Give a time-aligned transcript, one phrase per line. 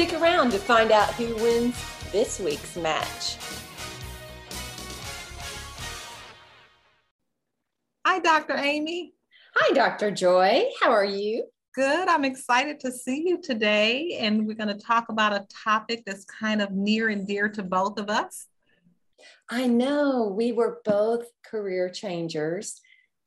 [0.00, 1.76] Stick around to find out who wins
[2.10, 3.36] this week's match.
[8.06, 8.56] Hi, Dr.
[8.56, 9.12] Amy.
[9.54, 10.10] Hi, Dr.
[10.10, 10.64] Joy.
[10.80, 11.44] How are you?
[11.74, 12.08] Good.
[12.08, 14.16] I'm excited to see you today.
[14.18, 17.62] And we're going to talk about a topic that's kind of near and dear to
[17.62, 18.46] both of us.
[19.50, 22.80] I know we were both career changers.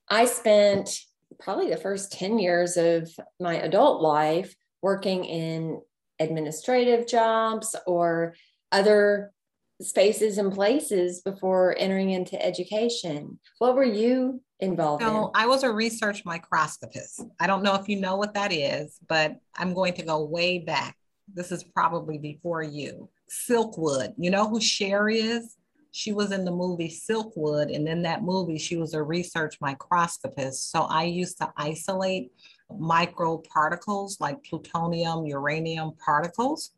[0.08, 0.90] I spent
[1.38, 5.80] probably the first 10 years of my adult life working in
[6.18, 8.34] administrative jobs or
[8.72, 9.32] other
[9.80, 13.38] spaces and places before entering into education.
[13.58, 15.30] What were you involved so in?
[15.34, 17.24] I was a research microscopist.
[17.40, 20.58] I don't know if you know what that is, but I'm going to go way
[20.58, 20.96] back.
[21.32, 23.08] This is probably before you.
[23.30, 24.14] Silkwood.
[24.16, 25.56] You know who Cher is?
[25.90, 30.70] She was in the movie Silkwood, and in that movie, she was a research microscopist.
[30.72, 32.32] So I used to isolate
[32.80, 36.72] microparticles like plutonium, uranium particles.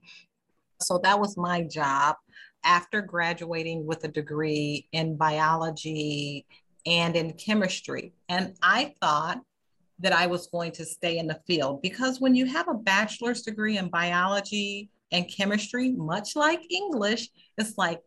[0.80, 2.16] So that was my job
[2.64, 6.47] after graduating with a degree in biology
[6.84, 8.12] and in chemistry.
[8.28, 9.41] And I thought
[10.00, 13.42] that I was going to stay in the field because when you have a bachelor's
[13.42, 18.03] degree in biology and chemistry, much like English, it's like,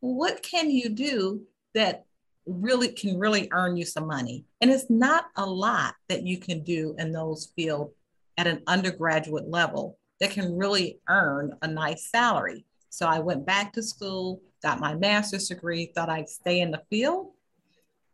[0.00, 1.42] what can you do
[1.74, 2.04] that
[2.48, 4.44] really can really earn you some money?
[4.60, 7.92] And it's not a lot that you can do in those fields
[8.36, 12.64] at an undergraduate level that can really earn a nice salary.
[12.90, 16.82] So I went back to school, got my master's degree, thought I'd stay in the
[16.90, 17.32] field.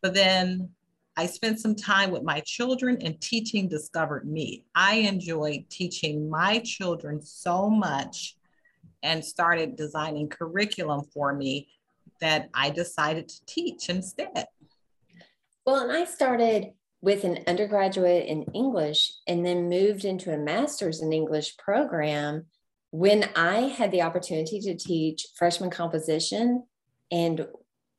[0.03, 0.71] But then
[1.17, 4.65] I spent some time with my children and teaching discovered me.
[4.75, 8.37] I enjoyed teaching my children so much
[9.03, 11.69] and started designing curriculum for me
[12.21, 14.47] that I decided to teach instead.
[15.67, 21.03] Well, and I started with an undergraduate in English and then moved into a master's
[21.03, 22.47] in English program
[22.91, 26.65] when I had the opportunity to teach freshman composition.
[27.11, 27.47] And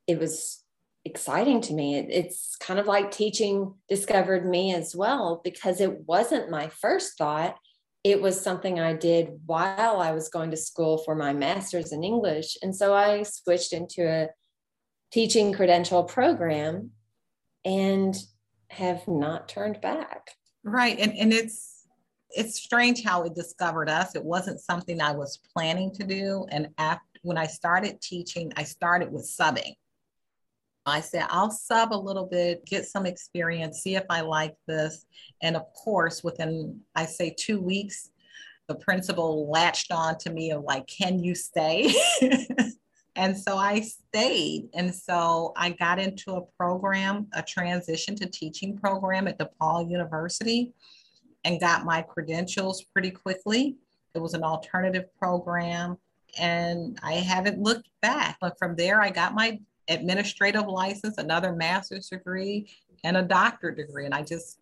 [0.08, 0.64] it was
[1.04, 1.98] exciting to me.
[1.98, 7.18] It, it's kind of like teaching discovered me as well, because it wasn't my first
[7.18, 7.58] thought.
[8.06, 12.04] It was something I did while I was going to school for my master's in
[12.04, 12.56] English.
[12.62, 14.30] And so I switched into a
[15.12, 16.92] teaching credential program
[17.66, 18.16] and
[18.70, 20.30] have not turned back.
[20.64, 21.00] Right.
[21.00, 21.88] And, and it's,
[22.30, 24.16] it's strange how it discovered us.
[24.16, 26.46] It wasn't something I was planning to do.
[26.52, 29.74] And after, when I started teaching, I started with subbing.
[30.86, 35.06] I said, I'll sub a little bit, get some experience, see if I like this.
[35.42, 38.12] And of course, within, I say, two weeks,
[38.68, 41.94] the principal latched on to me of like, can you stay?
[43.16, 44.70] and so I stayed.
[44.74, 50.74] And so I got into a program, a transition to teaching program at DePaul University
[51.44, 53.76] and got my credentials pretty quickly.
[54.14, 55.98] It was an alternative program
[56.40, 58.38] and I haven't looked back.
[58.42, 62.70] But from there, I got my administrative license, another master's degree,
[63.04, 64.06] and a doctorate degree.
[64.06, 64.60] And I just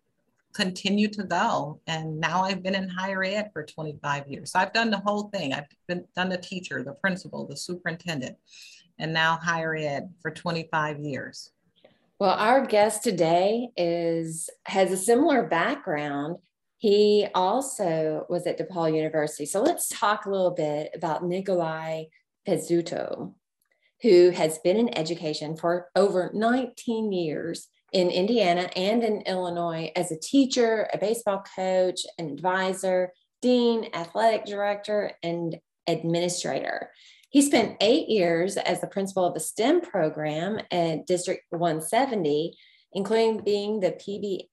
[0.54, 1.80] continue to go.
[1.86, 4.52] And now I've been in higher ed for 25 years.
[4.52, 5.52] So I've done the whole thing.
[5.52, 8.36] I've been done the teacher, the principal, the superintendent,
[8.98, 11.50] and now higher ed for 25 years.
[12.20, 16.36] Well, our guest today is has a similar background.
[16.78, 19.46] He also was at DePaul University.
[19.46, 22.04] So let's talk a little bit about Nikolai
[22.46, 23.34] Pezzuto
[24.04, 30.12] who has been in education for over 19 years in Indiana and in Illinois as
[30.12, 35.56] a teacher, a baseball coach, an advisor, dean, athletic director, and
[35.86, 36.90] administrator.
[37.30, 42.58] He spent eight years as the principal of the STEM program at District 170,
[42.92, 44.48] including being the PB,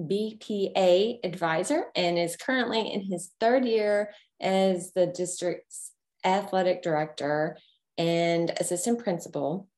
[0.00, 4.10] BPA advisor, and is currently in his third year
[4.40, 5.92] as the district's
[6.24, 7.56] athletic director
[7.98, 9.68] and assistant principal.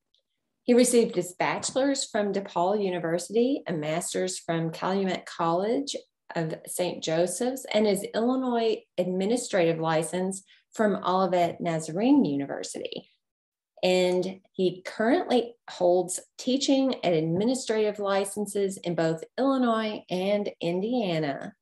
[0.63, 5.97] He received his bachelor's from DePaul University, a master's from Calumet College
[6.37, 7.03] of St.
[7.03, 13.11] Joseph's, and his Illinois administrative license from Olivet Nazarene University.
[13.83, 21.55] And he currently holds teaching and administrative licenses in both Illinois and Indiana.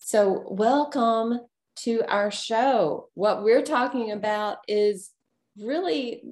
[0.00, 1.40] So, welcome
[1.76, 3.08] to our show.
[3.14, 5.10] What we're talking about is
[5.58, 6.22] really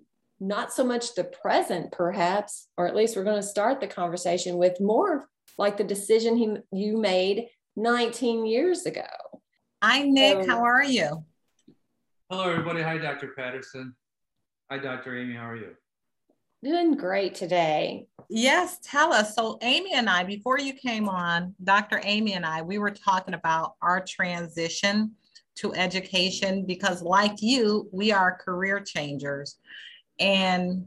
[0.40, 4.56] not so much the present, perhaps, or at least we're going to start the conversation
[4.56, 5.28] with more
[5.58, 7.46] like the decision he, you made
[7.76, 9.06] 19 years ago.
[9.82, 10.44] Hi, Nick.
[10.44, 11.24] So, how are you?
[12.28, 12.82] Hello, everybody.
[12.82, 13.32] Hi, Dr.
[13.36, 13.94] Patterson.
[14.70, 15.16] Hi, Dr.
[15.16, 15.34] Amy.
[15.34, 15.74] How are you?
[16.64, 18.06] Doing great today.
[18.28, 19.34] Yes, tell us.
[19.34, 22.00] So, Amy and I, before you came on, Dr.
[22.04, 25.12] Amy and I, we were talking about our transition
[25.56, 29.56] to education because, like you, we are career changers.
[30.18, 30.86] And,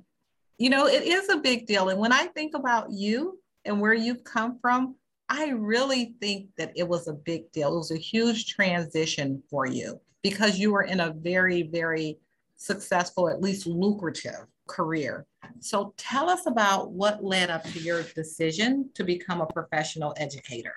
[0.57, 1.89] you know, it is a big deal.
[1.89, 4.95] And when I think about you and where you've come from,
[5.27, 7.73] I really think that it was a big deal.
[7.73, 12.19] It was a huge transition for you because you were in a very, very
[12.57, 15.25] successful, at least lucrative career.
[15.59, 20.73] So tell us about what led up to your decision to become a professional educator.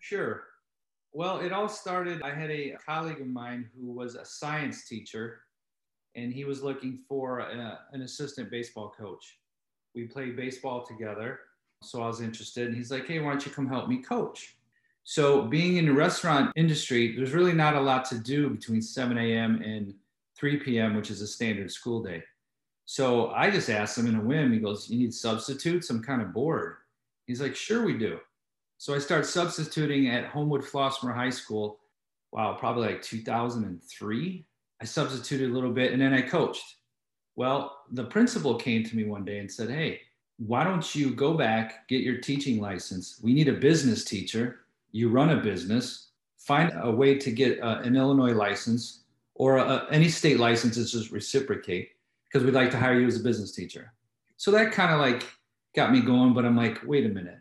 [0.00, 0.44] Sure.
[1.12, 2.22] Well, it all started.
[2.22, 5.40] I had a colleague of mine who was a science teacher,
[6.14, 9.38] and he was looking for a, an assistant baseball coach.
[9.94, 11.40] We played baseball together,
[11.82, 12.68] so I was interested.
[12.68, 14.56] And he's like, hey, why don't you come help me coach?
[15.04, 19.18] So, being in the restaurant industry, there's really not a lot to do between 7
[19.18, 19.60] a.m.
[19.60, 19.94] and
[20.38, 22.22] 3 p.m., which is a standard school day.
[22.84, 25.90] So I just asked him in a whim, he goes, You need substitutes?
[25.90, 26.76] I'm kind of bored.
[27.26, 28.18] He's like, Sure, we do.
[28.82, 31.78] So I start substituting at Homewood Flossmoor High School.
[32.32, 34.44] Wow, probably like 2003.
[34.80, 36.78] I substituted a little bit and then I coached.
[37.36, 40.00] Well, the principal came to me one day and said, Hey,
[40.38, 43.20] why don't you go back, get your teaching license?
[43.22, 44.62] We need a business teacher.
[44.90, 49.04] You run a business, find a way to get uh, an Illinois license
[49.36, 51.90] or a, any state license is just reciprocate
[52.24, 53.92] because we'd like to hire you as a business teacher.
[54.38, 55.22] So that kind of like
[55.76, 57.38] got me going, but I'm like, wait a minute.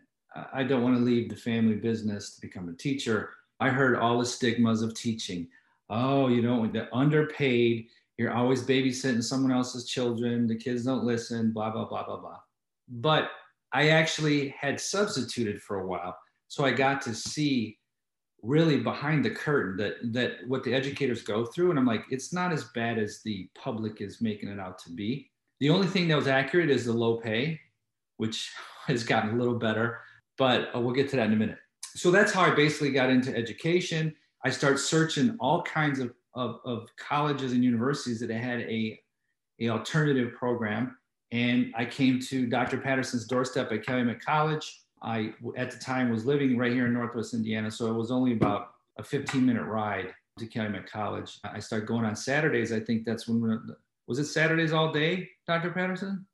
[0.54, 3.32] I don't want to leave the family business to become a teacher.
[3.60, 5.48] I heard all the stigmas of teaching.
[5.90, 7.88] Oh, you know, the underpaid,
[8.18, 12.40] you're always babysitting someone else's children, the kids don't listen, blah, blah, blah, blah, blah.
[12.88, 13.30] But
[13.74, 16.18] I actually had substituted for a while.
[16.48, 17.78] So I got to see
[18.44, 22.34] really behind the curtain that that what the educators go through and i'm like it's
[22.34, 25.30] not as bad as the public is making it out to be
[25.60, 27.60] the only thing that was accurate is the low pay
[28.18, 28.52] which
[28.88, 30.00] has gotten a little better
[30.42, 31.60] but uh, we'll get to that in a minute
[31.96, 34.12] so that's how i basically got into education
[34.44, 39.00] i start searching all kinds of, of, of colleges and universities that had a,
[39.60, 40.98] a alternative program
[41.32, 46.28] and i came to dr patterson's doorstep at calumet college I, at the time, was
[46.28, 48.68] living right here in Northwest Indiana, so it was only about
[49.00, 51.40] a 15 minute ride to Calumet College.
[51.44, 52.72] I started going on Saturdays.
[52.72, 53.58] I think that's when we
[54.08, 55.72] was it Saturdays all day, Dr.
[55.72, 56.26] Patterson?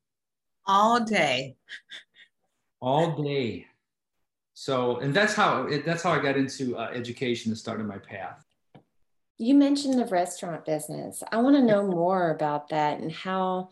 [0.65, 1.55] All day.
[2.81, 3.67] all day.
[4.59, 7.99] So, and that's how it, that's how I got into uh, education and started my
[7.99, 8.43] path.
[9.37, 11.21] You mentioned the restaurant business.
[11.31, 13.69] I want to know more about that and how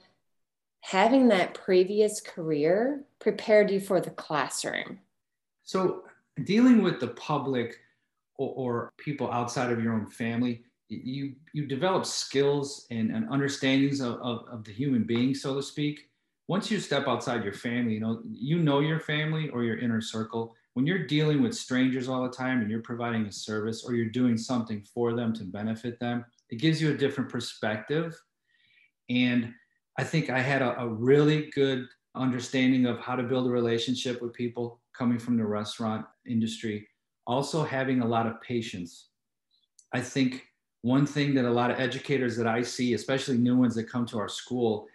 [0.82, 5.00] having that previous career prepared you for the classroom?
[5.64, 6.04] So,
[6.44, 7.80] dealing with the public
[8.38, 14.02] or, or people outside of your own family, you you develop skills and, and understandings
[14.02, 16.12] of, of, of, the human being, so to speak.
[16.48, 20.00] Once you step outside your family, you know you know your family or your inner
[20.00, 20.56] circle.
[20.76, 24.10] When you're dealing with strangers all the time and you're providing a service or you're
[24.10, 28.14] doing something for them to benefit them, it gives you a different perspective.
[29.10, 29.54] And
[29.98, 34.22] I think I had a, a really good understanding of how to build a relationship
[34.22, 36.86] with people coming from the restaurant industry.
[37.26, 39.08] Also, having a lot of patience.
[39.94, 40.44] I think
[40.82, 44.06] one thing that a lot of educators that I see, especially new ones that come
[44.08, 44.88] to our school,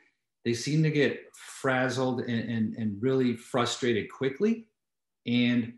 [0.44, 4.66] they seem to get frazzled and, and, and really frustrated quickly.
[5.26, 5.74] And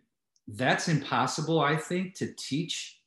[0.48, 3.00] that's impossible, I think, to teach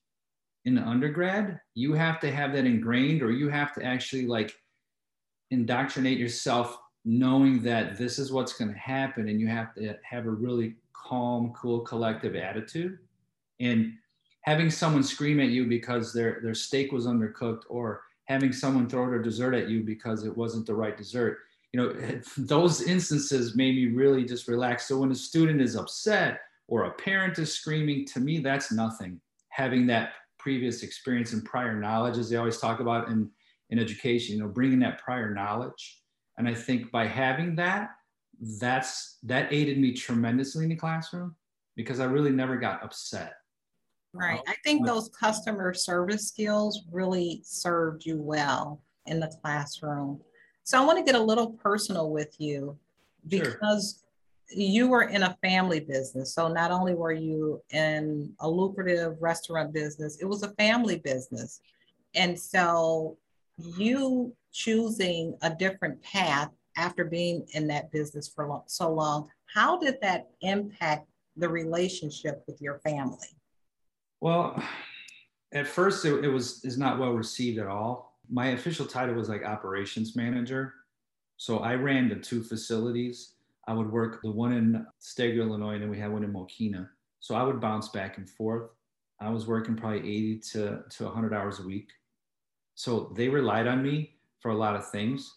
[0.65, 1.60] in undergrad.
[1.74, 4.56] You have to have that ingrained, or you have to actually like
[5.51, 10.25] indoctrinate yourself knowing that this is what's going to happen and you have to have
[10.25, 12.98] a really calm cool collective attitude
[13.60, 13.94] and
[14.42, 19.08] having someone scream at you because their their steak was undercooked or having someone throw
[19.08, 21.39] their dessert at you because it wasn't the right dessert
[21.75, 26.39] you know those instances made me really just relax so when a student is upset
[26.67, 31.79] or a parent is screaming to me that's nothing having that previous experience and prior
[31.79, 33.29] knowledge as they always talk about in
[33.70, 36.01] in education, you know, bringing that prior knowledge.
[36.38, 37.89] And I think by having that,
[38.60, 41.36] that's that aided me tremendously in the classroom
[41.75, 43.36] because I really never got upset.
[44.13, 44.39] Right.
[44.39, 50.22] Um, I think those customer service skills really served you well in the classroom.
[50.66, 52.76] So I want to get a little personal with you
[53.28, 54.04] because
[54.50, 54.60] sure.
[54.60, 56.34] you were in a family business.
[56.34, 61.62] So not only were you in a lucrative restaurant business, it was a family business.
[62.16, 63.16] And so
[63.58, 69.98] you choosing a different path after being in that business for so long, how did
[70.02, 71.08] that impact
[71.38, 73.28] the relationship with your family?
[74.20, 74.60] Well,
[75.54, 78.15] at first it, it was is not well received at all.
[78.29, 80.74] My official title was like operations manager.
[81.38, 83.34] So I ran the two facilities.
[83.67, 86.88] I would work the one in Steger, Illinois, and then we had one in Mokena.
[87.20, 88.70] So I would bounce back and forth.
[89.20, 91.89] I was working probably 80 to, to 100 hours a week.
[92.75, 95.36] So they relied on me for a lot of things.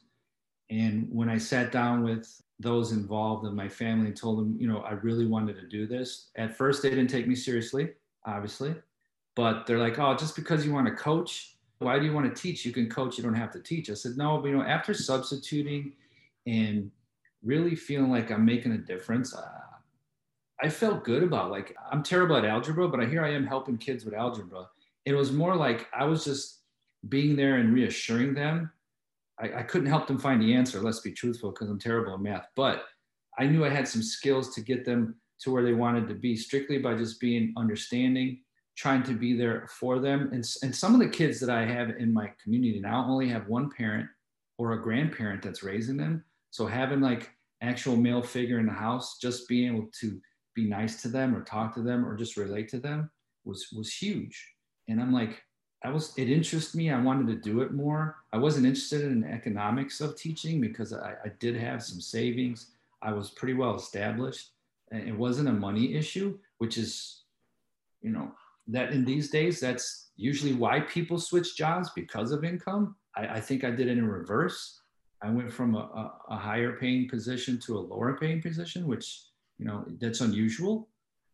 [0.71, 4.69] And when I sat down with those involved in my family and told them, you
[4.69, 7.91] know, I really wanted to do this, at first they didn't take me seriously
[8.29, 8.75] obviously.
[9.35, 12.43] But they're like, oh, just because you want to coach, why do you want to
[12.43, 12.65] teach?
[12.65, 13.91] You can coach, you don't have to teach.
[13.91, 15.93] I said, no, but you know, after substituting
[16.47, 16.91] and
[17.43, 19.47] really feeling like I'm making a difference, uh,
[20.61, 23.79] I felt good about like I'm terrible at algebra, but I here I am helping
[23.79, 24.69] kids with algebra.
[25.05, 26.63] It was more like I was just
[27.09, 28.73] being there and reassuring them.
[29.41, 32.21] I, I couldn't help them find the answer, let's be truthful, because I'm terrible at
[32.21, 32.49] math.
[32.57, 32.85] But
[33.39, 36.35] I knew I had some skills to get them to where they wanted to be
[36.35, 38.41] strictly by just being understanding,
[38.79, 40.31] trying to be there for them.
[40.33, 43.49] And, and some of the kids that I have in my community now only have
[43.49, 44.09] one parent
[44.57, 46.25] or a grandparent that's raising them.
[46.51, 47.31] So having like
[47.61, 50.21] actual male figure in the house, just being able to
[50.55, 53.11] be nice to them or talk to them or just relate to them
[53.45, 54.55] was was huge.
[54.89, 55.43] And I'm like,
[55.85, 56.91] I was it interested me.
[56.91, 58.17] I wanted to do it more.
[58.33, 62.71] I wasn't interested in economics of teaching because I, I did have some savings.
[63.03, 64.51] I was pretty well established
[64.91, 67.23] it wasn't a money issue, which is,
[68.01, 68.33] you know,
[68.69, 72.97] that in these days, that's usually why people switch jobs because of income.
[73.17, 74.81] I, I think I did it in reverse.
[75.23, 79.23] I went from a, a, a, higher paying position to a lower paying position, which,
[79.59, 80.89] you know, that's unusual.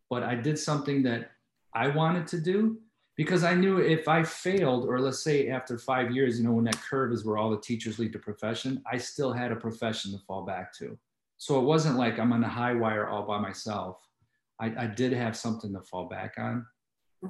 [0.09, 1.33] But I did something that
[1.75, 2.79] I wanted to do
[3.17, 6.65] because I knew if I failed, or let's say after five years, you know, when
[6.65, 10.13] that curve is where all the teachers leave the profession, I still had a profession
[10.13, 10.99] to fall back to.
[11.37, 13.99] So it wasn't like I'm on the high wire all by myself.
[14.61, 16.67] I, I did have something to fall back on.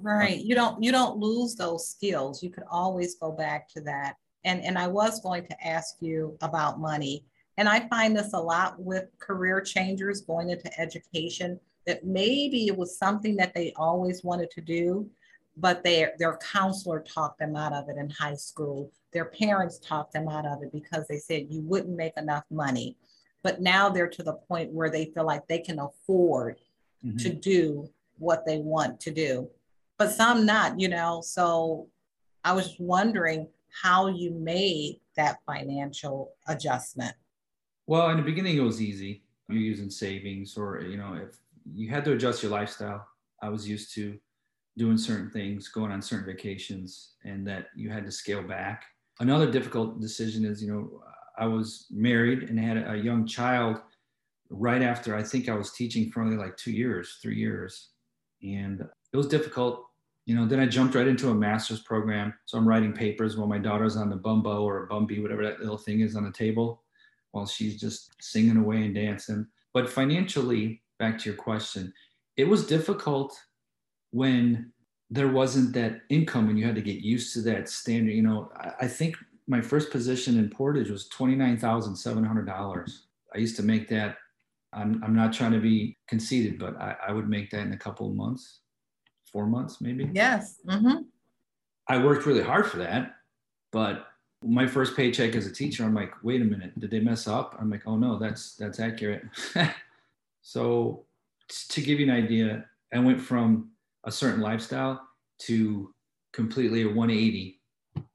[0.03, 0.39] Right.
[0.39, 2.43] You don't you don't lose those skills.
[2.43, 4.17] You could always go back to that.
[4.45, 7.25] And and I was going to ask you about money.
[7.57, 12.77] And I find this a lot with career changers going into education that maybe it
[12.77, 15.09] was something that they always wanted to do,
[15.57, 18.91] but their their counselor talked them out of it in high school.
[19.13, 22.97] Their parents talked them out of it because they said you wouldn't make enough money
[23.45, 26.59] but now they're to the point where they feel like they can afford
[27.05, 27.19] mm-hmm.
[27.19, 29.49] to do what they want to do
[30.05, 31.89] but some not you know so
[32.45, 33.49] i was wondering
[33.83, 37.15] how you made that financial adjustment
[37.87, 41.37] well in the beginning it was easy you're using savings or you know if
[41.73, 43.07] you had to adjust your lifestyle
[43.43, 44.19] i was used to
[44.77, 48.85] doing certain things going on certain vacations and that you had to scale back
[49.21, 51.01] another difficult decision is you know
[51.37, 53.81] I was married and had a young child
[54.51, 57.91] right after I think I was teaching for only like two years, three years.
[58.43, 58.81] And
[59.13, 59.87] it was difficult.
[60.27, 62.33] You know, then I jumped right into a master's program.
[62.47, 65.61] So I'm writing papers while my daughter's on the bumbo or a bumby, whatever that
[65.61, 66.83] little thing is on the table,
[67.33, 69.47] while she's just singing away and dancing.
[69.75, 71.93] But financially, back to your question,
[72.37, 73.39] it was difficult
[74.13, 74.73] when
[75.11, 78.13] there wasn't that income and you had to get used to that standard.
[78.13, 79.17] You know, I, I think
[79.47, 82.99] my first position in Portage was $29,700.
[83.35, 84.17] I used to make that.
[84.73, 87.77] I'm, I'm not trying to be conceited, but I, I would make that in a
[87.77, 88.61] couple of months,
[89.35, 90.09] four months maybe.
[90.13, 90.61] Yes.
[90.67, 91.03] Mm-hmm.
[91.89, 93.17] I worked really hard for that.
[93.73, 94.07] But
[94.43, 97.57] my first paycheck as a teacher, I'm like, wait a minute, did they mess up?
[97.59, 99.25] I'm like, oh no, that's that's accurate.
[100.43, 101.05] so
[101.71, 102.65] to give you an idea,
[102.95, 103.71] I went from
[104.05, 105.03] a certain lifestyle
[105.41, 105.93] to
[106.33, 107.61] completely a 180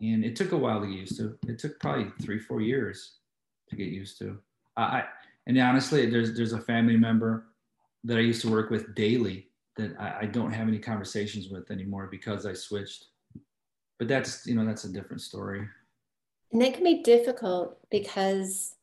[0.01, 1.37] and it took a while to get used to.
[1.47, 3.17] It took probably three, four years
[3.69, 4.39] to get used to.
[4.77, 5.03] I
[5.47, 7.47] and honestly, there's there's a family member
[8.05, 9.48] that I used to work with daily
[9.79, 13.05] that I, I don't have any conversations with anymore because I switched.
[13.97, 15.67] But that's you know that's a different story.
[16.51, 18.75] And that can be difficult because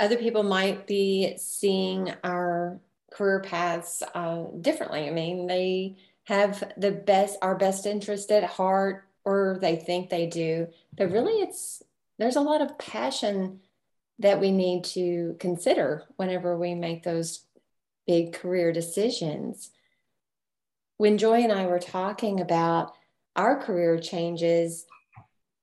[0.00, 2.80] other people might be seeing our
[3.12, 5.08] career paths uh, differently.
[5.08, 10.26] I mean, they have the best our best interest at heart or they think they
[10.26, 11.82] do but really it's
[12.18, 13.60] there's a lot of passion
[14.18, 17.44] that we need to consider whenever we make those
[18.06, 19.70] big career decisions.
[20.98, 22.92] When Joy and I were talking about
[23.36, 24.84] our career changes,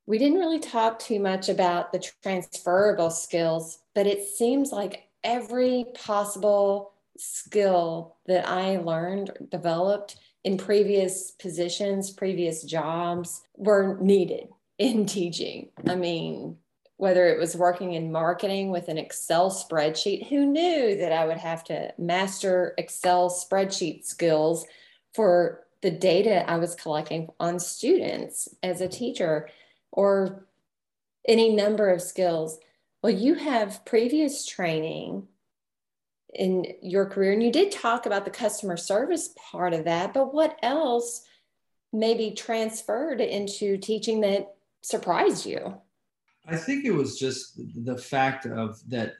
[0.07, 5.87] we didn't really talk too much about the transferable skills, but it seems like every
[5.93, 10.15] possible skill that I learned, developed
[10.45, 15.67] in previous positions, previous jobs were needed in teaching.
[15.85, 16.55] I mean,
[16.95, 21.39] whether it was working in marketing with an Excel spreadsheet, who knew that I would
[21.39, 24.65] have to master Excel spreadsheet skills
[25.15, 29.49] for the data I was collecting on students as a teacher
[29.91, 30.47] or
[31.27, 32.59] any number of skills?
[33.01, 35.27] Well, you have previous training
[36.33, 40.33] in your career, and you did talk about the customer service part of that, but
[40.33, 41.21] what else
[41.93, 45.77] maybe transferred into teaching that surprised you?
[46.47, 49.13] I think it was just the fact of that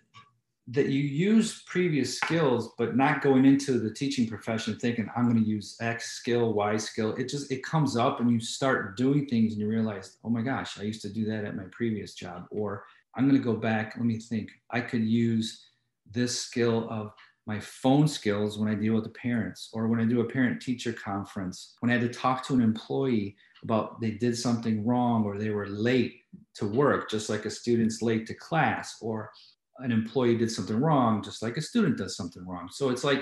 [0.68, 5.44] that you use previous skills, but not going into the teaching profession thinking I'm going
[5.44, 7.14] to use X skill, Y skill.
[7.16, 10.42] It just it comes up and you start doing things and you realize, oh my
[10.42, 12.46] gosh, I used to do that at my previous job.
[12.50, 13.94] Or I'm going to go back.
[13.96, 14.50] Let me think.
[14.72, 15.66] I could use
[16.12, 17.14] this skill of
[17.46, 20.62] my phone skills when I deal with the parents, or when I do a parent
[20.62, 25.24] teacher conference, when I had to talk to an employee about they did something wrong
[25.26, 26.22] or they were late
[26.56, 29.32] to work, just like a student's late to class, or
[29.80, 32.70] an employee did something wrong, just like a student does something wrong.
[32.72, 33.22] So it's like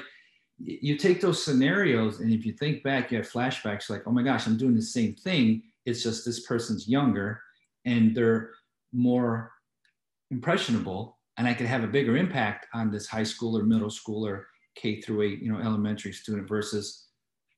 [0.60, 4.24] you take those scenarios, and if you think back, you have flashbacks like, oh my
[4.24, 5.64] gosh, I'm doing the same thing.
[5.86, 7.42] It's just this person's younger
[7.86, 8.52] and they're
[8.94, 9.52] more
[10.32, 14.26] impressionable, and I could have a bigger impact on this high school or middle school
[14.26, 17.08] or K through eight, you know, elementary student versus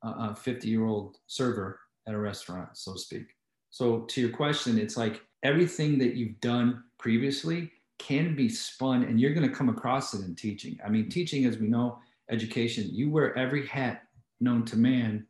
[0.03, 3.27] a 50 year old server at a restaurant, so to speak.
[3.69, 9.19] So to your question, it's like everything that you've done previously can be spun and
[9.19, 10.77] you're going to come across it in teaching.
[10.85, 11.99] I mean, teaching, as we know,
[12.29, 14.03] education, you wear every hat
[14.39, 15.25] known to man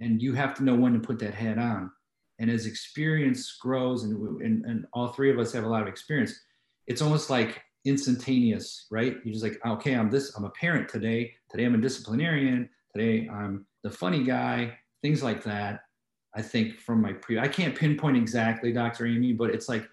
[0.00, 1.90] and you have to know when to put that hat on.
[2.38, 5.88] And as experience grows, and, and, and all three of us have a lot of
[5.88, 6.38] experience,
[6.86, 9.16] it's almost like instantaneous, right?
[9.24, 11.32] You're just like, okay, I'm this, I'm a parent today.
[11.50, 12.68] Today I'm a disciplinarian.
[12.94, 15.80] Today I'm the funny guy, things like that.
[16.34, 19.06] I think from my pre, I can't pinpoint exactly, Dr.
[19.06, 19.88] Amy, but it's like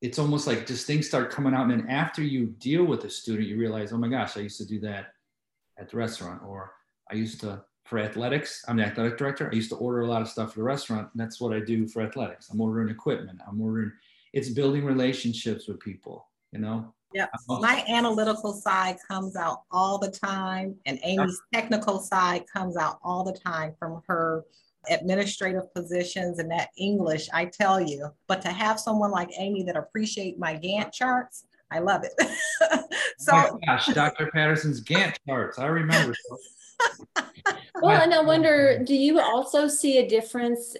[0.00, 1.68] it's almost like just things start coming out.
[1.68, 4.58] And then after you deal with a student, you realize, oh my gosh, I used
[4.58, 5.08] to do that
[5.78, 6.72] at the restaurant, or
[7.10, 8.64] I used to for athletics.
[8.68, 9.48] I'm the athletic director.
[9.50, 11.08] I used to order a lot of stuff for the restaurant.
[11.14, 12.50] that's what I do for athletics.
[12.50, 13.40] I'm ordering equipment.
[13.48, 13.92] I'm ordering.
[14.34, 16.28] It's building relationships with people.
[16.52, 16.94] You know.
[17.14, 17.60] Yeah, uh-huh.
[17.60, 23.24] my analytical side comes out all the time, and Amy's technical side comes out all
[23.24, 24.44] the time from her
[24.90, 28.10] administrative positions and that English, I tell you.
[28.26, 32.12] But to have someone like Amy that appreciate my Gantt charts, I love it.
[33.18, 34.30] so, oh gosh, Dr.
[34.32, 36.14] Patterson's Gantt charts, I remember.
[37.82, 40.76] well, and I wonder, do you also see a difference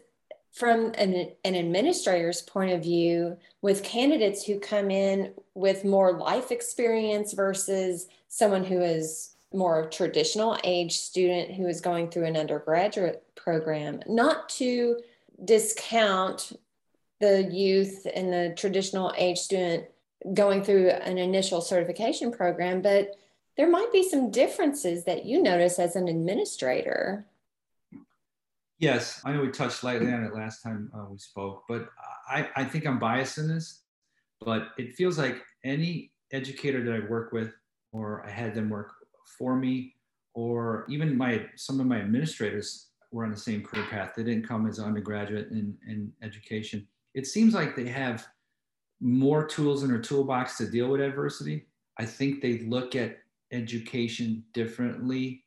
[0.52, 6.50] from an, an administrator's point of view with candidates who come in with more life
[6.50, 13.24] experience versus someone who is more traditional age student who is going through an undergraduate
[13.48, 15.00] program, not to
[15.42, 16.52] discount
[17.18, 19.86] the youth and the traditional age student
[20.34, 23.16] going through an initial certification program, but
[23.56, 27.24] there might be some differences that you notice as an administrator.
[28.78, 31.88] Yes, I know we touched lightly on it last time uh, we spoke, but
[32.28, 33.80] I, I think I'm biased in this,
[34.44, 37.54] but it feels like any educator that I work with
[37.92, 38.92] or I had them work
[39.38, 39.94] for me,
[40.34, 44.12] or even my some of my administrators were on the same career path.
[44.16, 46.86] They didn't come as undergraduate in, in education.
[47.14, 48.26] It seems like they have
[49.00, 51.66] more tools in their toolbox to deal with adversity.
[51.98, 53.18] I think they look at
[53.52, 55.44] education differently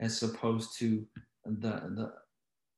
[0.00, 1.06] as opposed to
[1.44, 2.12] the the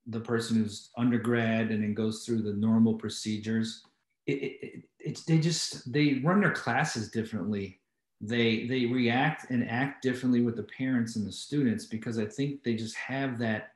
[0.07, 3.83] the person who's undergrad and then goes through the normal procedures.
[4.27, 7.81] It, it, it's they just they run their classes differently
[8.21, 12.63] they they react and act differently with the parents and the students because I think
[12.63, 13.75] they just have that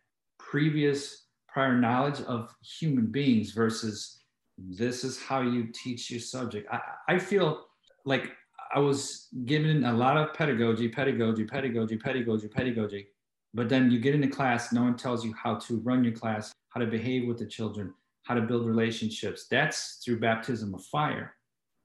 [0.52, 4.20] previous prior knowledge of human beings versus
[4.58, 6.68] this is how you teach your subject.
[6.70, 6.80] I,
[7.14, 7.64] I feel
[8.04, 8.32] like
[8.74, 13.06] I was given a lot of pedagogy, pedagogy, pedagogy, pedagogy, pedagogy,
[13.54, 16.52] but then you get into class, no one tells you how to run your class,
[16.68, 19.46] how to behave with the children, how to build relationships.
[19.50, 21.32] That's through baptism of fire.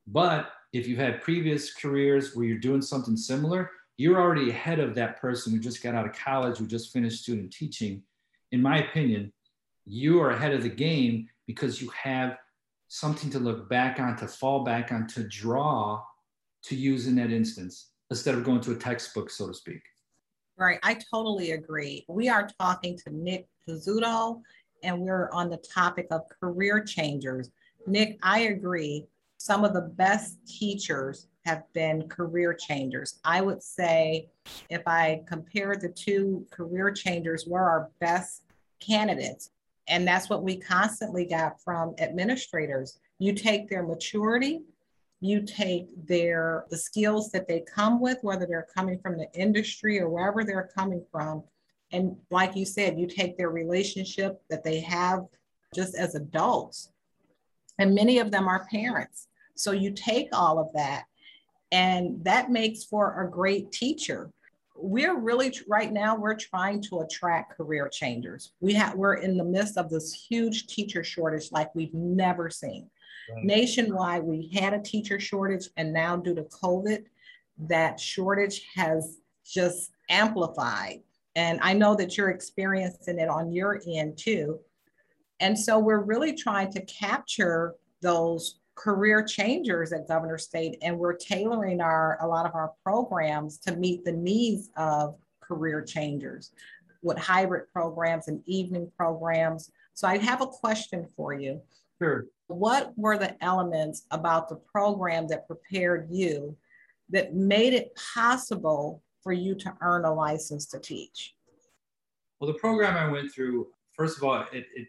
[0.07, 4.93] But if you've had previous careers where you're doing something similar, you're already ahead of
[4.95, 8.03] that person who just got out of college, who just finished student teaching.
[8.51, 9.33] In my opinion,
[9.85, 12.37] you are ahead of the game because you have
[12.87, 16.01] something to look back on, to fall back on, to draw
[16.63, 19.81] to use in that instance instead of going to a textbook, so to speak.
[20.57, 20.79] Right.
[20.83, 22.05] I totally agree.
[22.07, 24.41] We are talking to Nick Pizzuto,
[24.83, 27.51] and we're on the topic of career changers.
[27.85, 29.05] Nick, I agree.
[29.37, 33.19] Some of the best teachers have been career changers.
[33.23, 34.27] I would say
[34.69, 38.43] if I compare the two career changers, we're our best
[38.81, 39.51] candidates.
[39.87, 42.99] And that's what we constantly got from administrators.
[43.19, 44.61] You take their maturity,
[45.21, 49.99] you take their the skills that they come with, whether they're coming from the industry
[50.01, 51.43] or wherever they're coming from.
[51.93, 55.25] And like you said, you take their relationship that they have
[55.73, 56.91] just as adults.
[57.79, 59.29] And many of them are parents.
[59.55, 61.05] So you take all of that,
[61.71, 64.31] and that makes for a great teacher.
[64.75, 68.53] We're really right now we're trying to attract career changers.
[68.59, 72.89] We have we're in the midst of this huge teacher shortage like we've never seen.
[73.29, 73.43] Right.
[73.43, 77.03] nationwide we had a teacher shortage and now due to covid
[77.67, 81.01] that shortage has just amplified.
[81.35, 84.59] And i know that you're experiencing it on your end too.
[85.39, 91.15] And so we're really trying to capture those career changers at Governors State, and we're
[91.15, 96.51] tailoring our a lot of our programs to meet the needs of career changers
[97.01, 99.71] with hybrid programs and evening programs.
[99.93, 101.61] So I have a question for you.
[101.99, 102.27] Sure.
[102.47, 106.55] What were the elements about the program that prepared you
[107.09, 111.33] that made it possible for you to earn a license to teach?
[112.39, 114.87] Well, the program I went through, first of all, it, it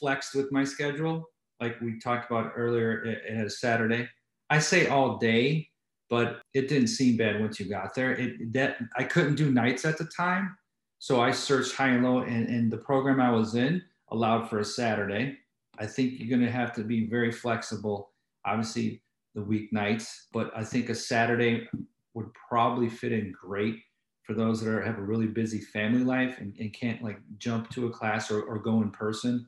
[0.00, 1.29] flexed with my schedule
[1.60, 4.08] like we talked about earlier, it, has Saturday.
[4.48, 5.68] I say all day,
[6.08, 8.12] but it didn't seem bad once you got there.
[8.12, 10.56] It that I couldn't do nights at the time,
[10.98, 14.58] so I searched high and low, and, and the program I was in allowed for
[14.58, 15.38] a Saturday.
[15.78, 18.10] I think you're going to have to be very flexible.
[18.44, 19.02] Obviously,
[19.34, 21.68] the weeknights, but I think a Saturday
[22.14, 23.76] would probably fit in great
[24.24, 27.70] for those that are, have a really busy family life and, and can't like jump
[27.70, 29.46] to a class or, or go in person.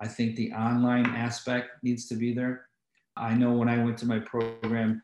[0.00, 2.66] I think the online aspect needs to be there.
[3.16, 5.02] I know when I went to my program,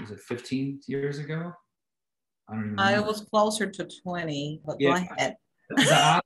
[0.00, 1.52] was it 15 years ago?
[2.48, 2.82] I don't even know.
[2.82, 4.96] I was closer to 20, but yeah.
[4.96, 5.36] ahead.
[5.70, 6.22] The,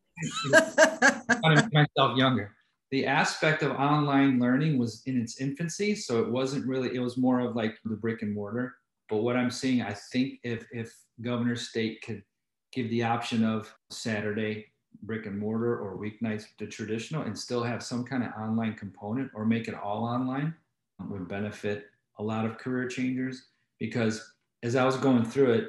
[0.51, 2.53] the, myself younger.
[2.91, 6.95] The aspect of online learning was in its infancy, so it wasn't really.
[6.95, 8.75] It was more of like the brick and mortar.
[9.09, 12.23] But what I'm seeing, I think if if Governors State could
[12.73, 14.67] give the option of Saturday
[15.03, 19.31] brick and mortar or weeknights to traditional and still have some kind of online component
[19.35, 20.55] or make it all online
[21.09, 21.87] would benefit
[22.19, 23.47] a lot of career changers
[23.79, 24.33] because
[24.63, 25.69] as I was going through it,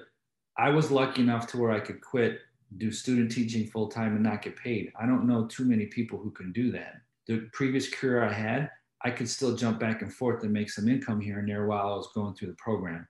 [0.57, 2.39] I was lucky enough to where I could quit,
[2.77, 4.91] do student teaching full time and not get paid.
[4.99, 6.95] I don't know too many people who can do that.
[7.27, 8.71] The previous career I had,
[9.03, 11.93] I could still jump back and forth and make some income here and there while
[11.93, 13.07] I was going through the program.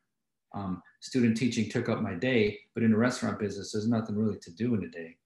[0.54, 4.40] Um, student teaching took up my day, but in the restaurant business, there's nothing really
[4.40, 5.18] to do in a day.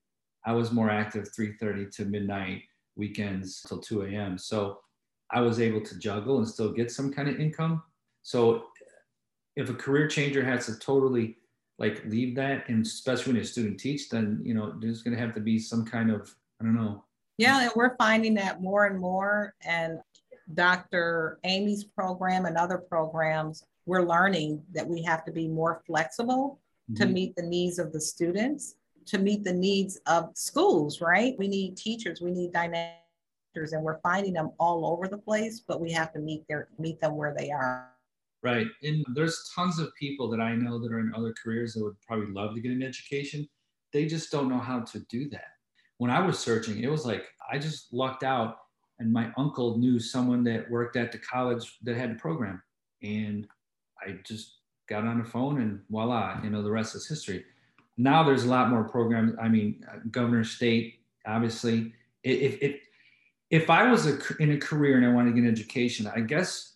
[0.44, 2.62] I was more active 3:30 to midnight,
[2.96, 4.38] weekends till 2 a.m.
[4.38, 4.80] So
[5.30, 7.82] I was able to juggle and still get some kind of income.
[8.22, 8.64] So
[9.56, 11.36] if a career changer has to totally
[11.78, 15.22] like leave that, and especially when a student teach, then you know there's going to
[15.22, 17.04] have to be some kind of I don't know.
[17.38, 19.54] Yeah, and we're finding that more and more.
[19.62, 19.98] And
[20.54, 21.38] Dr.
[21.44, 27.02] Amy's program and other programs, we're learning that we have to be more flexible mm-hmm.
[27.02, 28.76] to meet the needs of the students
[29.06, 31.34] to meet the needs of schools, right?
[31.38, 32.96] We need teachers, we need dynamics,
[33.54, 37.00] and we're finding them all over the place, but we have to meet their meet
[37.00, 37.90] them where they are.
[38.42, 38.66] Right.
[38.82, 42.00] And there's tons of people that I know that are in other careers that would
[42.00, 43.48] probably love to get an education.
[43.92, 45.44] They just don't know how to do that.
[45.98, 48.56] When I was searching, it was like I just lucked out
[48.98, 52.60] and my uncle knew someone that worked at the college that had the program.
[53.02, 53.46] And
[54.00, 57.44] I just got on the phone and voila, you know, the rest is history
[57.96, 59.34] now there's a lot more programs.
[59.40, 61.92] I mean, uh, governors state, obviously.
[62.24, 62.80] If if
[63.50, 66.20] if I was a, in a career and I wanted to get an education, I
[66.20, 66.74] guess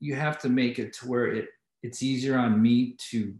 [0.00, 1.48] you have to make it to where it
[1.82, 3.34] it's easier on me to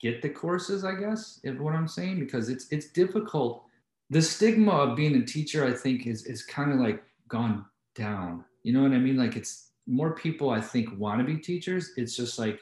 [0.00, 0.84] get the courses.
[0.84, 3.64] I guess is what I'm saying because it's it's difficult.
[4.10, 7.64] The stigma of being a teacher, I think, is is kind of like gone
[7.94, 8.44] down.
[8.62, 9.16] You know what I mean?
[9.16, 11.92] Like it's more people I think want to be teachers.
[11.96, 12.60] It's just like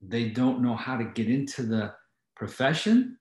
[0.00, 1.94] they don't know how to get into the
[2.38, 3.18] profession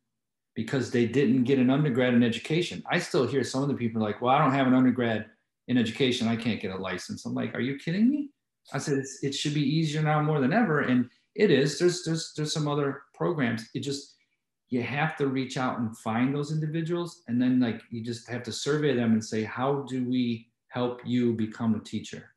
[0.56, 2.84] because they didn't get an undergrad in education.
[2.90, 5.26] I still hear some of the people like, well, I don't have an undergrad
[5.68, 6.28] in education.
[6.28, 7.26] I can't get a license.
[7.26, 8.30] I'm like, are you kidding me?
[8.74, 10.82] I said, it should be easier now more than ever.
[10.82, 13.70] And it is, there's, there's, there's some other programs.
[13.74, 14.16] It just,
[14.70, 17.22] you have to reach out and find those individuals.
[17.28, 21.02] And then like, you just have to survey them and say, how do we help
[21.06, 22.32] you become a teacher?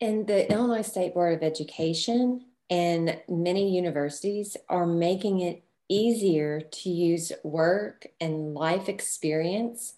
[0.00, 6.88] And the Illinois State Board of Education And many universities are making it easier to
[6.88, 9.94] use work and life experience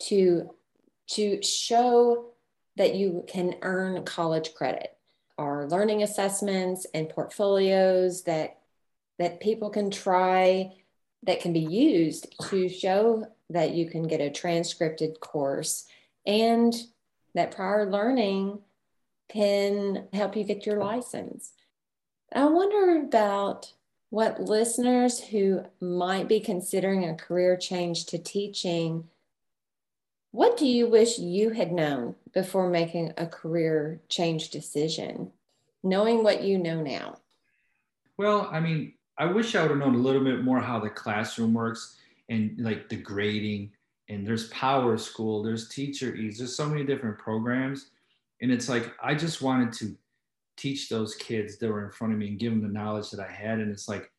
[0.00, 0.50] to,
[1.12, 2.32] to show
[2.76, 4.96] that you can earn college credit.
[5.38, 8.58] Our learning assessments and portfolios that
[9.18, 10.72] that people can try
[11.22, 15.86] that can be used to show that you can get a transcripted course
[16.26, 16.74] and
[17.34, 18.58] that prior learning
[19.28, 21.52] can help you get your license.
[22.32, 23.72] I wonder about
[24.16, 29.06] what listeners who might be considering a career change to teaching,
[30.30, 35.30] what do you wish you had known before making a career change decision,
[35.82, 37.18] knowing what you know now?
[38.16, 40.88] Well, I mean, I wish I would have known a little bit more how the
[40.88, 41.98] classroom works
[42.30, 43.72] and like the grading
[44.08, 47.90] and there's PowerSchool, there's TeacherEase, there's so many different programs.
[48.40, 49.94] And it's like I just wanted to
[50.56, 53.20] teach those kids that were in front of me and give them the knowledge that
[53.20, 53.58] I had.
[53.58, 54.10] And it's like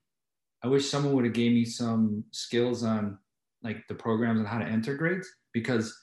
[0.64, 3.18] I wish someone would have gave me some skills on
[3.64, 5.96] like the programs and how to enter grades because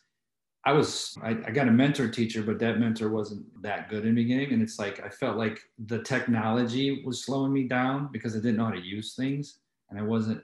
[0.64, 4.14] I was I, I, got a mentor teacher, but that mentor wasn't that good in
[4.14, 4.52] the beginning.
[4.52, 8.56] And it's like I felt like the technology was slowing me down because I didn't
[8.56, 9.58] know how to use things.
[9.90, 10.42] And I wasn't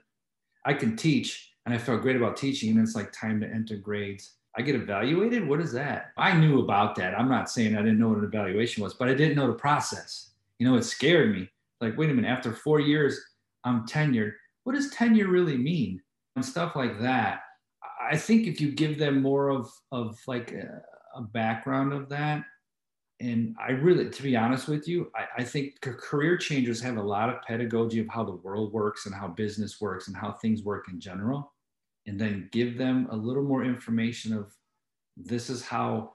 [0.65, 2.69] I can teach and I felt great about teaching.
[2.69, 4.35] And it's like time to enter grades.
[4.57, 5.47] I get evaluated.
[5.47, 6.11] What is that?
[6.17, 7.17] I knew about that.
[7.17, 9.53] I'm not saying I didn't know what an evaluation was, but I didn't know the
[9.53, 10.31] process.
[10.59, 11.49] You know, it scared me.
[11.79, 13.19] Like, wait a minute, after four years,
[13.63, 14.33] I'm tenured.
[14.63, 16.01] What does tenure really mean?
[16.35, 17.41] And stuff like that
[18.01, 20.81] I think if you give them more of of like a,
[21.15, 22.43] a background of that,
[23.19, 27.03] and I really, to be honest with you, I, I, think career changers have a
[27.03, 30.63] lot of pedagogy of how the world works and how business works and how things
[30.63, 31.53] work in general,
[32.07, 34.53] and then give them a little more information of
[35.17, 36.13] this is how.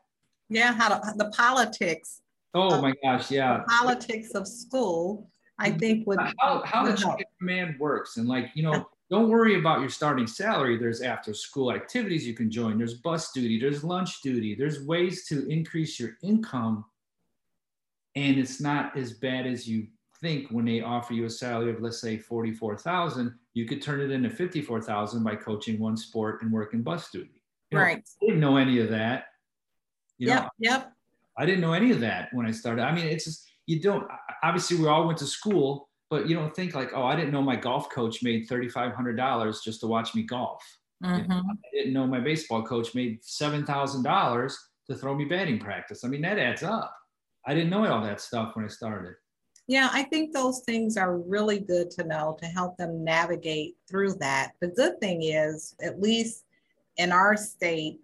[0.49, 2.23] Yeah, how to, the politics.
[2.55, 3.63] Oh my gosh, yeah.
[3.69, 5.79] politics of school, I mm-hmm.
[5.79, 9.81] think would how, how the chain command works and like you know don't worry about
[9.81, 10.77] your starting salary.
[10.77, 12.77] There's after school activities you can join.
[12.77, 14.55] There's bus duty, there's lunch duty.
[14.55, 16.85] There's ways to increase your income.
[18.17, 19.89] And it's not as bad as you
[20.21, 24.11] think when they offer you a salary of let's say 44,000, you could turn it
[24.11, 27.43] into 54,000 by coaching one sport and working bus duty.
[27.71, 27.99] You right.
[27.99, 29.27] I didn't know any of that.
[30.19, 30.93] You yep, know, yep.
[31.37, 32.83] I didn't know any of that when I started.
[32.83, 34.07] I mean, it's just you don't
[34.43, 37.43] obviously we all went to school but you don't think like, oh, I didn't know
[37.43, 40.63] my golf coach made $3,500 just to watch me golf.
[41.03, 41.17] Mm-hmm.
[41.17, 41.51] You know, mm-hmm.
[41.51, 44.55] I didn't know my baseball coach made $7,000
[44.89, 46.05] to throw me batting practice.
[46.05, 46.95] I mean, that adds up.
[47.45, 49.15] I didn't know all that stuff when I started.
[49.69, 54.15] Yeah, I think those things are really good to know to help them navigate through
[54.15, 54.53] that.
[54.61, 56.45] The good thing is, at least
[56.99, 58.01] in our state,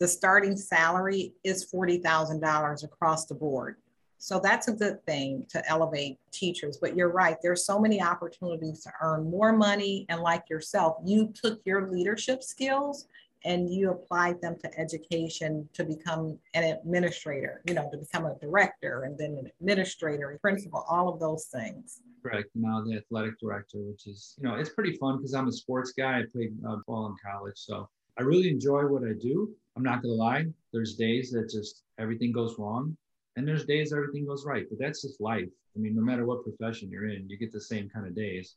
[0.00, 3.76] the starting salary is $40,000 across the board.
[4.18, 6.78] So that's a good thing to elevate teachers.
[6.80, 10.06] But you're right, there's so many opportunities to earn more money.
[10.08, 13.06] And like yourself, you took your leadership skills
[13.44, 18.34] and you applied them to education to become an administrator, you know, to become a
[18.40, 22.00] director and then an administrator, principal, all of those things.
[22.22, 22.50] Correct.
[22.54, 25.92] Now the athletic director, which is, you know, it's pretty fun because I'm a sports
[25.92, 26.20] guy.
[26.20, 27.56] I played uh, ball in college.
[27.56, 29.50] So I really enjoy what I do.
[29.76, 30.46] I'm not going to lie.
[30.72, 32.96] There's days that just everything goes wrong
[33.36, 35.48] and there's days everything goes right, but that's just life.
[35.74, 38.56] I mean, no matter what profession you're in, you get the same kind of days.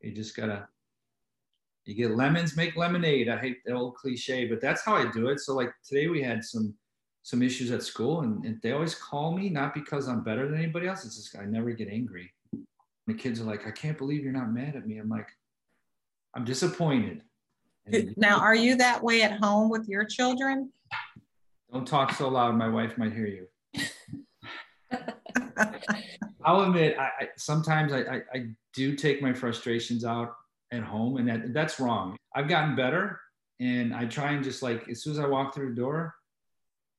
[0.00, 0.68] You just gotta,
[1.86, 3.28] you get lemons, make lemonade.
[3.28, 5.40] I hate the old cliche, but that's how I do it.
[5.40, 6.74] So like today we had some
[7.22, 10.58] some issues at school, and, and they always call me not because I'm better than
[10.58, 11.04] anybody else.
[11.04, 12.32] It's just I never get angry.
[13.08, 14.98] The kids are like, I can't believe you're not mad at me.
[14.98, 15.28] I'm like,
[16.36, 17.22] I'm disappointed.
[17.86, 20.70] And now, are you that way at home with your children?
[21.72, 22.56] Don't talk so loud.
[22.56, 23.46] My wife might hear you.
[26.44, 30.36] I'll admit, I, I sometimes I, I, I, do take my frustrations out
[30.72, 32.16] at home, and that that's wrong.
[32.34, 33.20] I've gotten better,
[33.60, 36.14] and I try and just like as soon as I walk through the door,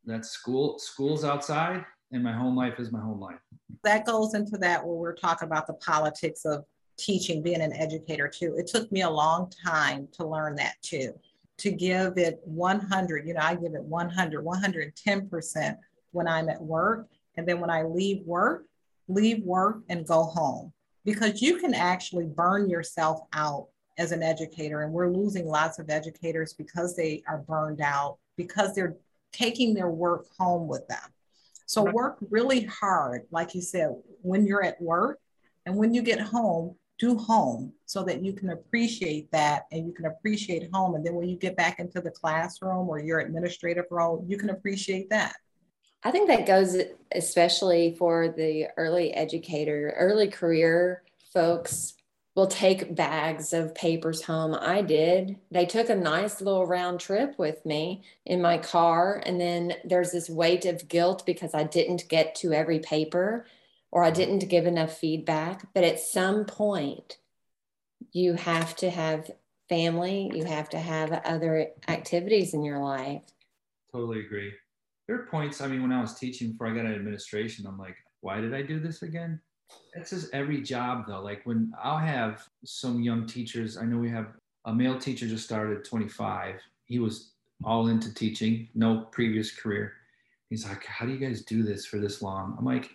[0.06, 0.80] that's school.
[0.80, 3.39] School's outside, and my home life is my home life.
[3.84, 6.63] That goes into that where we're talking about the politics of
[6.97, 8.56] teaching, being an educator too.
[8.58, 11.13] It took me a long time to learn that too.
[11.60, 15.77] To give it 100, you know, I give it 100, 110%
[16.12, 17.08] when I'm at work.
[17.36, 18.65] And then when I leave work,
[19.08, 20.71] leave work and go home
[21.07, 24.81] because you can actually burn yourself out as an educator.
[24.81, 28.97] And we're losing lots of educators because they are burned out, because they're
[29.31, 30.99] taking their work home with them.
[31.65, 35.19] So work really hard, like you said, when you're at work
[35.65, 39.93] and when you get home, do home so that you can appreciate that and you
[39.93, 40.95] can appreciate home.
[40.95, 44.49] And then when you get back into the classroom or your administrative role, you can
[44.49, 45.37] appreciate that.
[46.03, 46.77] I think that goes
[47.13, 51.93] especially for the early educator, early career folks
[52.36, 54.55] will take bags of papers home.
[54.60, 55.38] I did.
[55.49, 59.23] They took a nice little round trip with me in my car.
[59.25, 63.47] And then there's this weight of guilt because I didn't get to every paper
[63.89, 65.73] or I didn't give enough feedback.
[65.73, 67.17] But at some point,
[68.12, 69.31] you have to have
[69.67, 73.23] family, you have to have other activities in your life.
[73.91, 74.53] Totally agree.
[75.07, 77.77] There are points, I mean, when I was teaching before I got into administration, I'm
[77.77, 79.39] like, why did I do this again?
[79.95, 81.21] That's just every job though.
[81.21, 84.27] Like when I'll have some young teachers, I know we have
[84.65, 86.55] a male teacher just started 25.
[86.85, 87.31] He was
[87.63, 89.93] all into teaching, no previous career.
[90.49, 92.55] He's like, How do you guys do this for this long?
[92.57, 92.91] I'm like,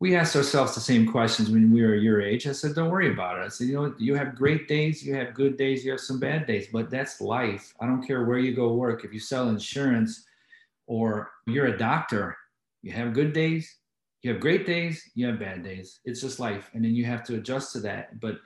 [0.00, 2.46] we asked ourselves the same questions when we were your age.
[2.46, 3.44] I said, don't worry about it.
[3.44, 6.20] I said, you know, you have great days, you have good days, you have some
[6.20, 7.74] bad days, but that's life.
[7.80, 9.04] I don't care where you go work.
[9.04, 10.24] If you sell insurance
[10.88, 12.36] or you're a doctor,
[12.82, 13.76] you have good days,
[14.22, 16.00] you have great days, you have bad days.
[16.04, 16.70] It's just life.
[16.74, 18.18] And then you have to adjust to that.
[18.20, 18.38] But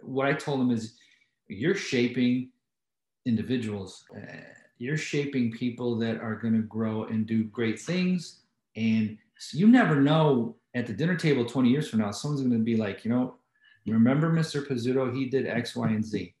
[0.00, 0.96] what I told them is
[1.46, 2.50] you're shaping
[3.26, 4.40] individuals, uh,
[4.78, 8.40] you're shaping people that are going to grow and do great things.
[8.74, 9.18] And
[9.52, 12.76] you never know at the dinner table 20 years from now, someone's going to be
[12.76, 13.36] like, you know,
[13.86, 14.66] remember Mr.
[14.66, 15.14] Pizzuto?
[15.14, 16.34] He did X, Y, and Z.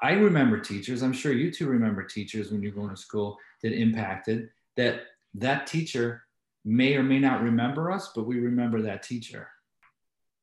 [0.00, 1.02] I remember teachers.
[1.02, 5.00] I'm sure you two remember teachers when you're going to school that impacted that
[5.34, 6.22] that teacher
[6.64, 9.48] may or may not remember us, but we remember that teacher.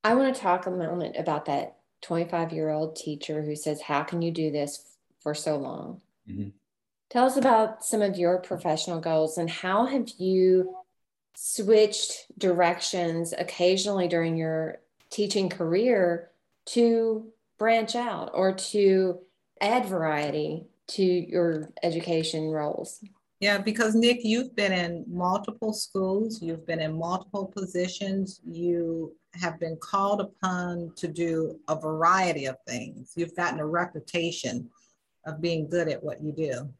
[0.04, 4.02] I want to talk a moment about that 25 year old teacher who says, How
[4.04, 6.02] can you do this for so long?
[6.30, 6.50] Mm-hmm.
[7.08, 10.76] Tell us about some of your professional goals and how have you
[11.34, 16.30] switched directions occasionally during your teaching career
[16.66, 17.26] to
[17.58, 19.18] branch out or to
[19.60, 23.02] add variety to your education roles?
[23.40, 29.60] Yeah, because Nick, you've been in multiple schools, you've been in multiple positions, you have
[29.60, 33.12] been called upon to do a variety of things.
[33.14, 34.70] You've gotten a reputation
[35.26, 36.72] of being good at what you do.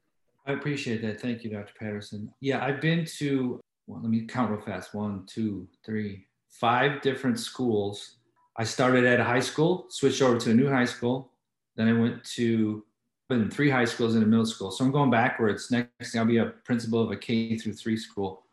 [0.46, 1.20] I appreciate that.
[1.20, 1.74] Thank you, Dr.
[1.78, 2.32] Patterson.
[2.40, 4.94] Yeah, I've been to well, let me count real fast.
[4.94, 8.16] One, two, three, five different schools.
[8.56, 11.30] I started at a high school, switched over to a new high school.
[11.76, 12.84] Then I went to
[13.30, 14.70] in three high schools and a middle school.
[14.70, 15.70] So I'm going backwards.
[15.70, 18.44] Next, I'll be a principal of a K through three school.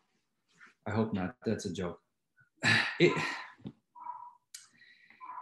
[0.86, 1.36] I hope not.
[1.46, 2.00] That's a joke.
[3.00, 3.12] It,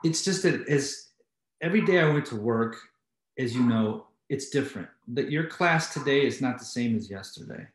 [0.02, 1.10] it's just that as
[1.60, 2.76] every day I went to work,
[3.38, 4.88] as you know, it's different.
[5.08, 7.68] That your class today is not the same as yesterday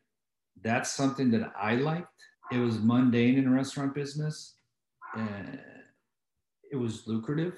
[0.62, 2.06] that's something that I liked.
[2.50, 4.54] It was mundane in a restaurant business.
[5.14, 5.58] and
[6.70, 7.54] it was lucrative,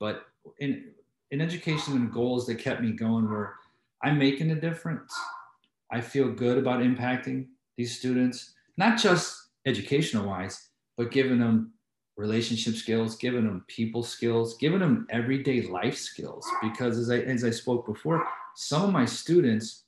[0.00, 0.26] but
[0.58, 0.86] in
[1.30, 3.54] in education and goals that kept me going were
[4.02, 5.12] I'm making a difference.
[5.90, 11.72] I feel good about impacting these students, not just educational wise, but giving them
[12.16, 16.46] relationship skills, giving them people skills, giving them everyday life skills.
[16.62, 19.84] Because as I as I spoke before, some of my students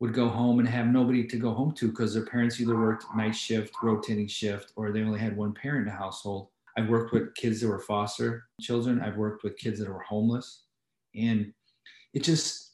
[0.00, 3.04] would go home and have nobody to go home to because their parents either worked
[3.16, 6.48] night shift, rotating shift, or they only had one parent in the household.
[6.76, 9.00] I've worked with kids that were foster children.
[9.00, 10.64] I've worked with kids that were homeless.
[11.16, 11.52] And
[12.12, 12.72] it just,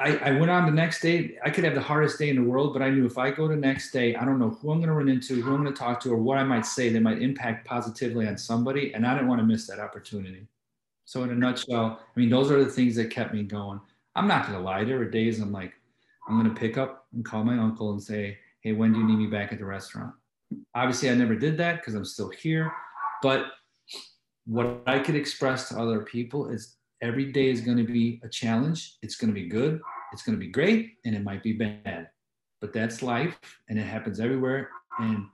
[0.00, 1.38] I, I went on the next day.
[1.44, 3.48] I could have the hardest day in the world, but I knew if I go
[3.48, 5.74] the next day, I don't know who I'm going to run into, who I'm going
[5.74, 8.92] to talk to, or what I might say that might impact positively on somebody.
[8.92, 10.46] And I didn't want to miss that opportunity.
[11.06, 13.80] So, in a nutshell, I mean, those are the things that kept me going.
[14.16, 14.84] I'm not going to lie.
[14.84, 15.74] There were days I'm like,
[16.28, 19.06] I'm going to pick up and call my uncle and say, Hey, when do you
[19.06, 20.14] need me back at the restaurant?
[20.74, 22.72] Obviously, I never did that because I'm still here.
[23.22, 23.46] But
[24.46, 28.28] what I could express to other people is every day is going to be a
[28.28, 28.96] challenge.
[29.02, 29.80] It's going to be good,
[30.12, 32.08] it's going to be great, and it might be bad.
[32.60, 33.38] But that's life
[33.68, 34.70] and it happens everywhere.
[34.98, 35.26] And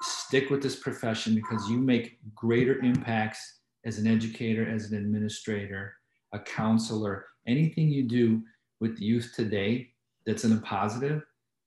[0.00, 5.94] stick with this profession because you make greater impacts as an educator, as an administrator,
[6.32, 8.42] a counselor, anything you do
[8.80, 9.90] with youth today
[10.24, 11.22] that's in a positive,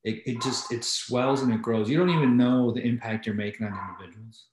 [0.05, 1.89] it, it just it swells and it grows.
[1.89, 4.45] You don't even know the impact you're making on individuals.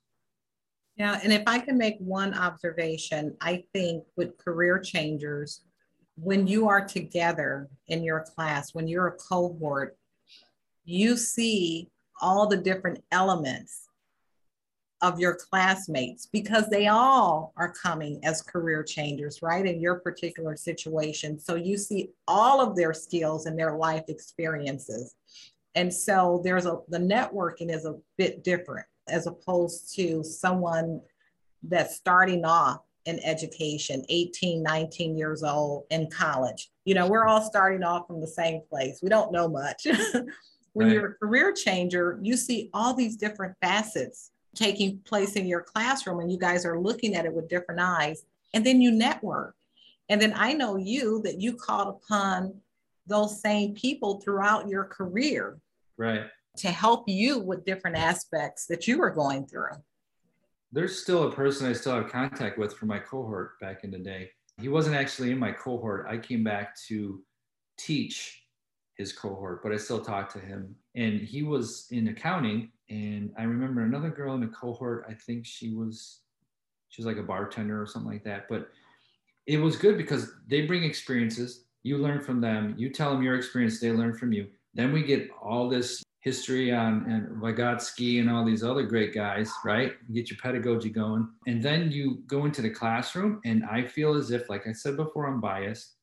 [0.95, 5.61] Yeah, and if I can make one observation, I think with career changers,
[6.15, 9.97] when you are together in your class, when you're a cohort,
[10.85, 11.89] you see
[12.21, 13.89] all the different elements
[15.01, 19.65] of your classmates because they all are coming as career changers, right?
[19.65, 21.39] In your particular situation.
[21.39, 25.15] So you see all of their skills and their life experiences.
[25.75, 31.01] And so there's a, the networking is a bit different as opposed to someone
[31.63, 36.71] that's starting off in education, 18, 19 years old in college.
[36.85, 38.99] You know, we're all starting off from the same place.
[39.01, 39.85] We don't know much.
[40.73, 40.93] When right.
[40.93, 46.19] you're a career changer, you see all these different facets taking place in your classroom
[46.19, 48.25] and you guys are looking at it with different eyes.
[48.53, 49.55] And then you network.
[50.09, 52.55] And then I know you that you called upon
[53.07, 55.57] those same people throughout your career.
[55.97, 56.25] Right.
[56.57, 59.71] To help you with different aspects that you were going through.
[60.71, 63.97] There's still a person I still have contact with from my cohort back in the
[63.97, 64.29] day.
[64.61, 66.05] He wasn't actually in my cohort.
[66.07, 67.21] I came back to
[67.77, 68.43] teach
[68.95, 70.75] his cohort, but I still talk to him.
[70.95, 72.71] And he was in accounting.
[72.89, 76.19] And I remember another girl in the cohort, I think she was
[76.89, 78.45] she was like a bartender or something like that.
[78.47, 78.69] But
[79.47, 81.65] it was good because they bring experiences.
[81.81, 82.75] You learn from them.
[82.77, 83.79] You tell them your experience.
[83.79, 84.47] They learn from you.
[84.75, 89.51] Then we get all this history on and Vygotsky and all these other great guys,
[89.65, 89.93] right?
[90.13, 91.27] Get your pedagogy going.
[91.47, 93.41] And then you go into the classroom.
[93.43, 95.95] And I feel as if, like I said before, I'm biased.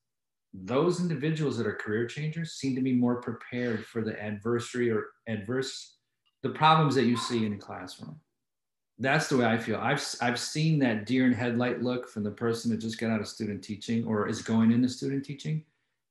[0.52, 5.06] Those individuals that are career changers seem to be more prepared for the adversary or
[5.26, 5.96] adverse,
[6.42, 8.20] the problems that you see in the classroom.
[8.98, 9.78] That's the way I feel.
[9.78, 13.20] I've, I've seen that deer in headlight look from the person that just got out
[13.20, 15.64] of student teaching or is going into student teaching.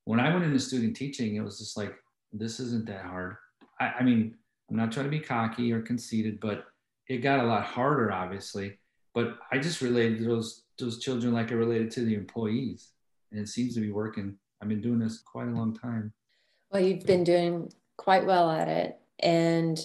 [0.06, 1.94] When I went into student teaching, it was just like,
[2.34, 3.38] this isn't that hard
[3.80, 4.36] I, I mean,
[4.70, 6.66] I'm not trying to be cocky or conceited, but
[7.08, 8.78] it got a lot harder, obviously.
[9.14, 12.92] But I just related to those those children like I related to the employees,
[13.32, 14.38] and it seems to be working.
[14.62, 16.14] I've been doing this quite a long time.
[16.72, 19.84] Well, you've been doing quite well at it, and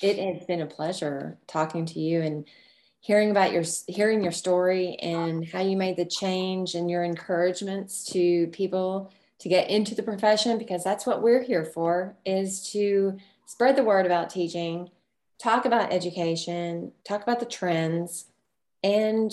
[0.00, 2.46] it has been a pleasure talking to you and
[3.00, 8.04] hearing about your hearing your story and how you made the change and your encouragements
[8.04, 9.12] to people
[9.42, 13.82] to get into the profession because that's what we're here for is to spread the
[13.82, 14.88] word about teaching
[15.40, 18.26] talk about education talk about the trends
[18.84, 19.32] and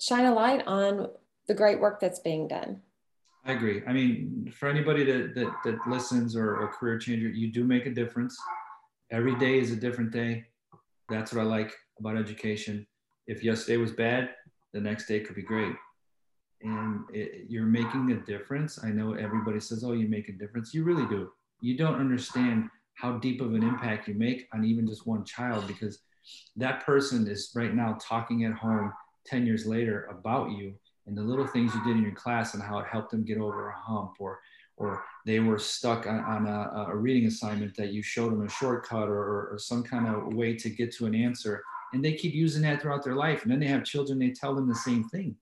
[0.00, 1.06] shine a light on
[1.48, 2.80] the great work that's being done.
[3.44, 3.82] I agree.
[3.86, 7.84] I mean for anybody that that, that listens or a career changer you do make
[7.84, 8.38] a difference.
[9.10, 10.46] Every day is a different day.
[11.10, 12.86] That's what i like about education.
[13.26, 14.30] If yesterday was bad
[14.72, 15.74] the next day could be great
[16.62, 18.82] and it, you're making a difference.
[18.84, 21.30] I know everybody says, "Oh, you make a difference." You really do.
[21.60, 25.66] You don't understand how deep of an impact you make on even just one child
[25.66, 26.00] because
[26.56, 28.92] that person is right now talking at home
[29.26, 30.74] 10 years later about you
[31.06, 33.38] and the little things you did in your class and how it helped them get
[33.38, 34.38] over a hump or
[34.76, 38.48] or they were stuck on, on a, a, reading assignment that you showed them a
[38.48, 42.34] shortcut or, or some kind of way to get to an answer and they keep
[42.34, 45.04] using that throughout their life and then they have children they tell them the same
[45.08, 45.36] thing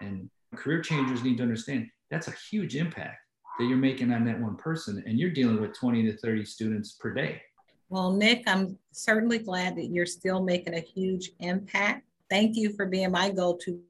[0.00, 3.18] and career changers need to understand that's a huge impact
[3.58, 6.92] that you're making on that one person and you're dealing with 20 to 30 students
[6.92, 7.40] per day
[7.88, 12.86] well nick i'm certainly glad that you're still making a huge impact thank you for
[12.86, 13.80] being my go-to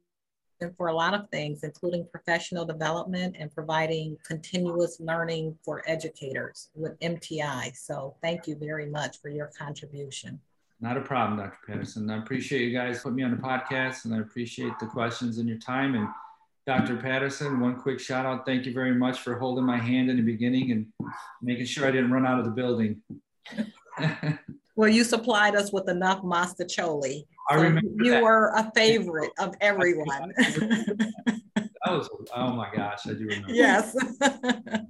[0.77, 6.99] for a lot of things including professional development and providing continuous learning for educators with
[7.01, 10.41] mti so thank you very much for your contribution
[10.83, 11.59] not a problem, Dr.
[11.65, 12.11] Patterson.
[12.11, 15.49] I appreciate you guys putting me on the podcast and I appreciate the questions and
[15.49, 15.95] your time.
[15.95, 16.09] And
[16.67, 16.97] Dr.
[16.97, 18.47] Patterson, one quick shout out.
[18.47, 20.87] Thank you very much for holding my hand in the beginning and
[21.41, 23.03] making sure I didn't run out of the building.
[24.77, 27.25] well, you supplied us with enough mostaccioli.
[27.51, 28.23] I so remember you that.
[28.23, 30.33] were a favorite of everyone.
[30.37, 33.53] that was, oh my gosh, I do remember.
[33.53, 33.97] Yes.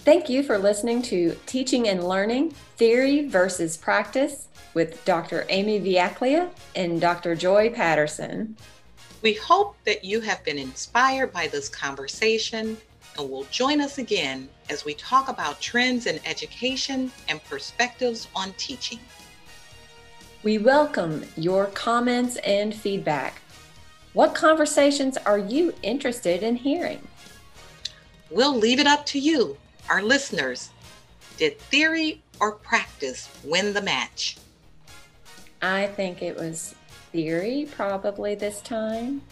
[0.00, 5.46] Thank you for listening to Teaching and Learning Theory versus Practice with Dr.
[5.48, 7.34] Amy Vujaklija and Dr.
[7.34, 8.56] Joy Patterson.
[9.22, 12.78] We hope that you have been inspired by this conversation
[13.18, 18.54] and will join us again as we talk about trends in education and perspectives on
[18.54, 18.98] teaching.
[20.42, 23.42] We welcome your comments and feedback.
[24.14, 27.06] What conversations are you interested in hearing?
[28.30, 29.58] We'll leave it up to you,
[29.90, 30.70] our listeners.
[31.36, 34.38] Did theory or practice win the match?
[35.60, 36.74] I think it was
[37.12, 39.22] theory probably this time?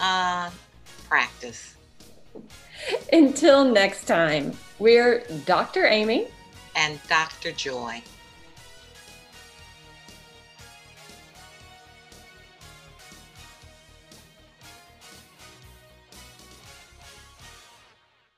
[0.00, 0.50] Uh,
[1.08, 1.74] practice.
[3.12, 5.86] Until next time, we're Dr.
[5.86, 6.28] Amy
[6.74, 7.52] and Dr.
[7.52, 8.02] Joy.